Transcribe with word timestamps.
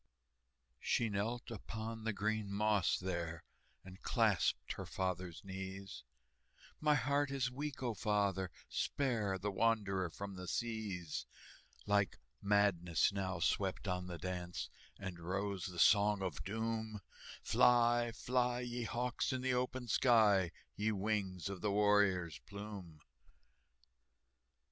She 0.79 1.09
knelt 1.09 1.51
upon 1.51 2.05
the 2.05 2.11
green 2.11 2.51
moss 2.51 2.97
there, 2.97 3.43
And 3.85 4.01
clasped 4.01 4.71
her 4.73 4.85
father's 4.87 5.43
knees: 5.43 6.03
"My 6.79 6.95
heart 6.95 7.29
is 7.29 7.51
weak, 7.51 7.83
O 7.83 7.93
father, 7.93 8.49
spare 8.67 9.37
The 9.37 9.51
wanderer 9.51 10.09
from 10.09 10.33
the 10.37 10.47
seas!" 10.47 11.27
Like 11.85 12.17
madness 12.41 13.11
now 13.13 13.39
swept 13.41 13.87
on 13.87 14.07
the 14.07 14.17
dance, 14.17 14.71
And 14.97 15.19
rose 15.19 15.67
the 15.67 15.77
Song 15.77 16.23
of 16.23 16.43
Doom, 16.43 17.01
"Fly, 17.43 18.11
fly, 18.11 18.61
ye 18.61 18.85
hawks, 18.85 19.31
in 19.31 19.41
the 19.41 19.53
open 19.53 19.87
sky, 19.87 20.49
Ye 20.75 20.91
wings 20.91 21.47
of 21.47 21.61
the 21.61 21.69
warrior's 21.71 22.39
plume!" 22.47 23.01